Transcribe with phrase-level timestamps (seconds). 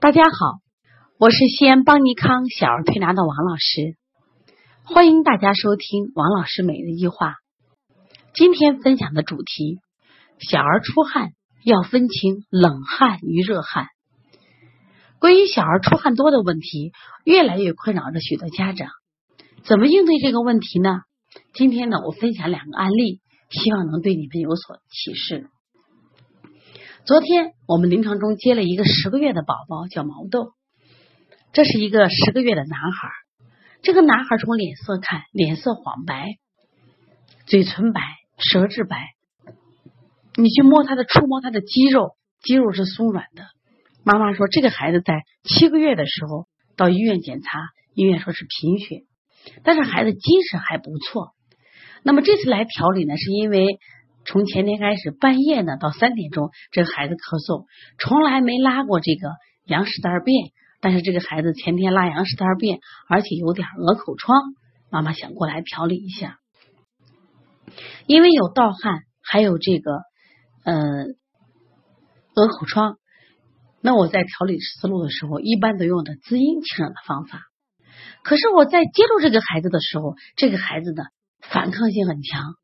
[0.00, 0.60] 大家好，
[1.18, 3.96] 我是西安邦尼康小儿推拿的王老师，
[4.84, 7.34] 欢迎大家收听王老师每日一话。
[8.32, 9.80] 今天分享的主题：
[10.38, 11.30] 小儿出汗
[11.64, 13.88] 要分清冷汗与热汗。
[15.18, 16.92] 关于小儿出汗多的问题，
[17.24, 18.90] 越来越困扰着许多家长。
[19.64, 21.00] 怎么应对这个问题呢？
[21.54, 23.20] 今天呢，我分享两个案例，
[23.50, 25.50] 希望能对你们有所启示。
[27.08, 30.52] 昨天我们临床中接了一个十个月的宝宝，叫毛豆。
[31.54, 33.08] 这是一个十个月的男孩。
[33.80, 36.34] 这个男孩从脸色看，脸色黄白，
[37.46, 38.02] 嘴唇白，
[38.36, 39.14] 舌质白。
[40.36, 42.10] 你去摸他的，触摸他的肌肉，
[42.42, 43.46] 肌肉是松软的。
[44.04, 47.58] 妈妈说，这个孩子在七个月的时候到医院检查，
[47.94, 49.04] 医院说是贫血，
[49.64, 51.32] 但是孩子精神还不错。
[52.02, 53.78] 那么这次来调理呢，是因为。
[54.30, 57.64] 从前天开始，半夜呢到三点钟，这个孩子咳嗽，
[57.98, 59.30] 从来没拉过这个
[59.64, 60.52] 羊屎蛋便。
[60.80, 64.38] 但是这个孩子前天拉羊屎蛋便，而且有点鹅口疮，
[64.90, 66.36] 妈妈想过来调理一下。
[68.06, 69.92] 因为有盗汗，还有这个
[70.62, 70.74] 呃
[72.34, 72.98] 鹅口疮，
[73.80, 77.40] 那我在调理思路的时候，一般都用的滋阴清热的方法。
[78.22, 81.04] 可是我在接触这个孩子的时候，这个孩子的
[81.40, 82.54] 反抗性很强。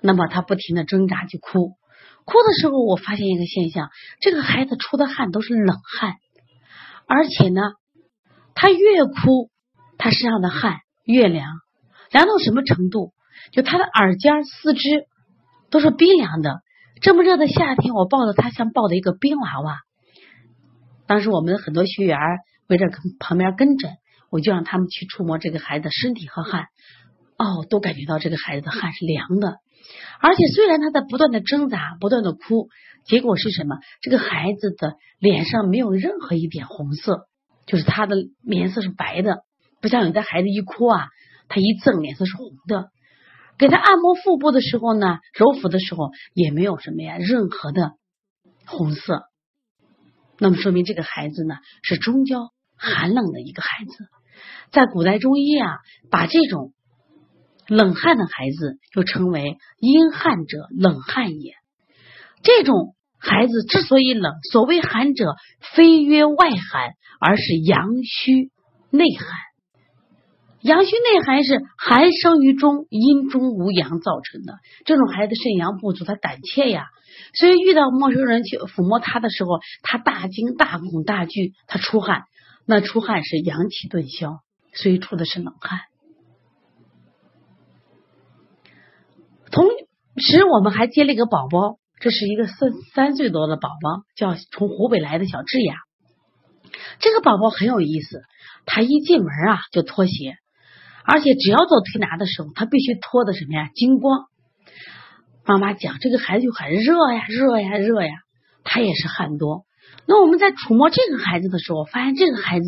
[0.00, 1.70] 那么他不停的挣扎就哭，
[2.24, 6.14] 哭的时候我发现一个现象，这个孩子出的汗都是冷汗，
[7.06, 7.60] 而且呢，
[8.54, 9.50] 他越哭，
[9.96, 11.46] 他身上的汗越凉，
[12.10, 13.12] 凉到什么程度？
[13.52, 15.06] 就他的耳尖、四肢
[15.70, 16.60] 都是冰凉的。
[17.00, 19.78] 这么热的夏天，我抱着他像抱的一个冰娃娃。
[21.06, 22.18] 当时我们很多学员
[22.66, 23.92] 围着跟旁边跟诊，
[24.30, 26.66] 我就让他们去触摸这个孩子身体和汗，
[27.38, 29.58] 哦，都感觉到这个孩子的汗是凉的。
[30.20, 32.68] 而且虽然他在不断的挣扎，不断的哭，
[33.06, 33.76] 结果是什么？
[34.00, 37.26] 这个孩子的脸上没有任何一点红色，
[37.66, 39.42] 就是他的脸色是白的，
[39.80, 41.06] 不像有的孩子一哭啊，
[41.48, 42.90] 他一怔脸色是红的。
[43.58, 47.92] 给他按摩腹部的时候呢，揉腹的时候也没有什么呀，任何的
[48.66, 49.24] 红色。
[50.38, 54.08] 那么说明这个孩子呢是中焦寒冷的一个孩子。
[54.70, 55.78] 在古代中医啊，
[56.10, 56.72] 把这种。
[57.68, 61.52] 冷汗的孩子又称为阴汗者，冷汗也。
[62.42, 65.36] 这种孩子之所以冷，所谓寒者，
[65.74, 68.50] 非曰外寒，而是阳虚
[68.90, 69.28] 内寒。
[70.60, 74.54] 阳虚内寒是寒生于中，阴中无阳造成的。
[74.84, 76.86] 这种孩子肾阳不足，他胆怯呀，
[77.34, 82.24] 所以遇到陌生人去抚摸他的时候，他大惊大恐大惧，他出汗，
[82.66, 84.40] 那出汗是阳气顿消，
[84.72, 85.80] 所以出的是冷汗。
[89.50, 89.66] 同
[90.18, 95.76] 其实，我们还接了一个宝宝，这是一个三三岁多的宝宝，叫从湖北来的小智雅。
[96.98, 98.22] 这个宝宝很有意思，
[98.66, 100.36] 他一进门啊就脱鞋，
[101.04, 103.70] 而且只要做推拿的时候，他必须脱的什么呀？
[103.74, 104.26] 精光。
[105.44, 108.12] 妈妈讲，这个孩子就很热呀，热呀，热呀，
[108.64, 109.64] 他也是汗多。
[110.06, 112.66] 那我们在触摸这个孩子的时候，发现这个孩子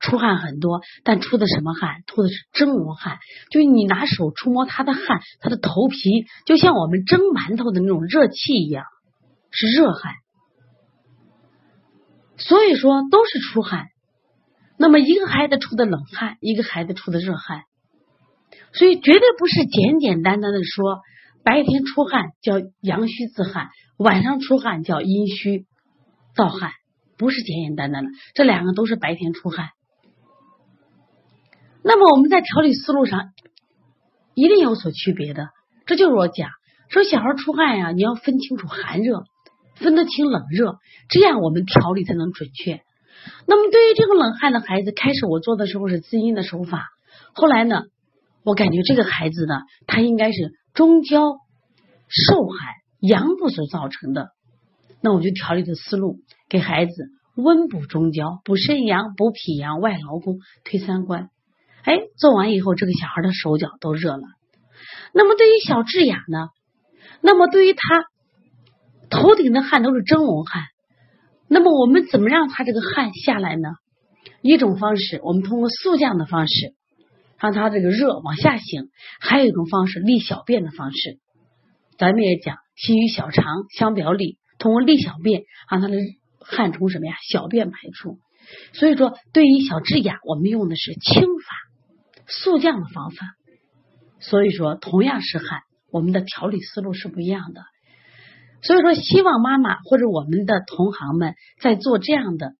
[0.00, 2.02] 出汗很多，但出的什么汗？
[2.06, 3.18] 出的是蒸笼汗，
[3.50, 8.84] 就是你拿手触摸他的汗，他的头皮就像我们蒸馒头的那种热气一样，
[9.52, 10.14] 是热汗。
[12.36, 13.86] 所以说都是出汗。
[14.76, 17.62] 那么一个孩子出的冷汗，一个孩子出的热汗，
[18.72, 20.98] 所以绝对不是简简单单的说
[21.44, 25.66] 白天出汗叫阳虚自汗，晚上出汗叫阴虚。
[26.36, 26.72] 盗汗
[27.16, 29.70] 不是简简单单的，这两个都是白天出汗。
[31.82, 33.32] 那么我们在调理思路上
[34.34, 35.48] 一定有所区别的，
[35.86, 36.50] 这就是我讲
[36.88, 39.24] 说小孩出汗呀，你要分清楚寒热，
[39.76, 40.78] 分得清冷热，
[41.08, 42.80] 这样我们调理才能准确。
[43.46, 46.88] 那么对于这个冷汗的孩子，开始我做的时候是滋阴的手法，
[47.32, 47.84] 后来呢，
[48.44, 51.20] 我感觉这个孩子呢，他应该是中焦
[52.08, 54.33] 受寒阳不足造成的。
[55.04, 56.92] 那我就调理的思路，给孩子
[57.36, 61.28] 温补中焦，补肾阳，补脾阳，外劳宫，推三关。
[61.82, 64.22] 哎，做完以后，这个小孩的手脚都热了。
[65.12, 66.48] 那么对于小智雅呢？
[67.20, 67.80] 那么对于他
[69.10, 70.62] 头顶的汗都是蒸笼汗，
[71.48, 73.68] 那么我们怎么让他这个汗下来呢？
[74.40, 76.72] 一种方式，我们通过速降的方式，
[77.38, 78.84] 让他这个热往下行；
[79.20, 81.18] 还有一种方式，利小便的方式。
[81.98, 84.38] 咱们也讲，心与小肠相表里。
[84.64, 85.98] 通过利小便，让他的
[86.40, 87.14] 汗从什么呀？
[87.30, 88.18] 小便排出。
[88.72, 93.16] 所以说，对于小智雅，我们用的是清法、速降的方法。
[94.20, 97.60] 所以说，同样是汗，我们的调理思路是不一样的。
[98.62, 102.54] 所以说，希望妈妈或者我们的同行们在做这样的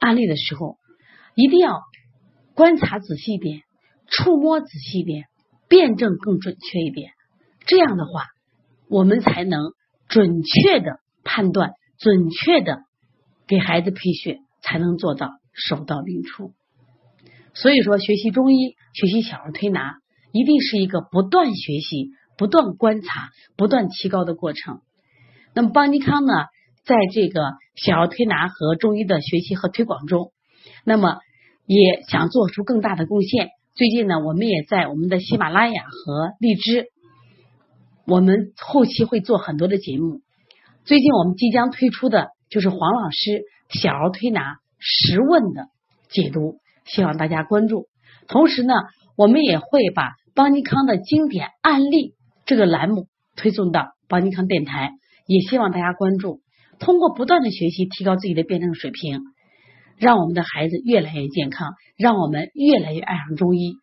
[0.00, 0.78] 案例的时候，
[1.34, 1.82] 一定要
[2.54, 3.60] 观察仔细一点，
[4.06, 5.26] 触摸仔细一点，
[5.68, 7.12] 辩证更准确一点。
[7.66, 8.24] 这样的话，
[8.88, 9.74] 我们才能
[10.08, 11.00] 准确的
[11.34, 12.78] 判断，准确的
[13.48, 16.52] 给孩子配穴，才能做到手到病除。
[17.54, 19.96] 所以说，学习中医，学习小儿推拿，
[20.30, 24.78] 一定是一个不断学习、不断观察、不断提高的过程。
[25.54, 26.32] 那么，邦尼康呢，
[26.84, 27.40] 在这个
[27.74, 30.30] 小儿推拿和中医的学习和推广中，
[30.84, 31.18] 那么
[31.66, 33.48] 也想做出更大的贡献。
[33.74, 36.86] 最近呢，我们也在我们的喜马拉雅和荔枝，
[38.06, 40.20] 我们后期会做很多的节目。
[40.84, 45.68] 最近我们即将推出的就是黄老师小儿推拿十问的
[46.10, 46.58] 解读。
[46.84, 47.86] 希望大家关注，
[48.28, 48.74] 同时呢，
[49.16, 52.12] 我们也会把邦尼康的经典案例
[52.44, 54.90] 这个栏目推送到邦尼康电台，
[55.26, 56.42] 也希望大家关注。
[56.78, 59.22] 通过不断的学习，提高自己的辩证水平，
[59.96, 63.78] 让我们的孩子越来越健康，让我们越来越爱上中医。